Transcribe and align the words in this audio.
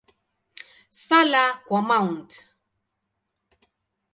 Sala 1.05 1.43
kwa 1.65 1.79
Mt. 2.07 2.29